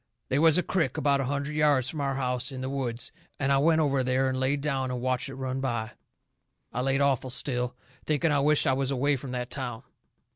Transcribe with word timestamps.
They 0.29 0.39
was 0.39 0.57
a 0.57 0.63
crick 0.63 0.97
about 0.97 1.21
a 1.21 1.25
hundred 1.25 1.53
yards 1.53 1.87
from 1.87 2.01
our 2.01 2.15
house, 2.15 2.51
in 2.51 2.61
the 2.61 2.71
woods, 2.71 3.11
and 3.39 3.51
I 3.51 3.59
went 3.59 3.81
over 3.81 4.03
there 4.03 4.27
and 4.29 4.39
laid 4.39 4.59
down 4.61 4.89
and 4.89 4.99
watched 4.99 5.29
it 5.29 5.35
run 5.35 5.61
by. 5.61 5.91
I 6.73 6.81
laid 6.81 7.01
awful 7.01 7.29
still, 7.29 7.75
thinking 8.07 8.31
I 8.31 8.39
wisht 8.39 8.65
I 8.65 8.73
was 8.73 8.89
away 8.89 9.15
from 9.15 9.29
that 9.33 9.51
town. 9.51 9.83